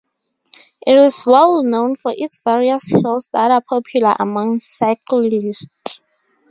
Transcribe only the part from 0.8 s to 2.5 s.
It is well known for its